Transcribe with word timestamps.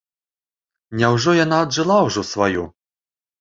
Няўжо 1.01 1.35
яна 1.43 1.59
аджыла 1.67 1.99
ўжо 2.07 2.25
сваё? 2.31 2.65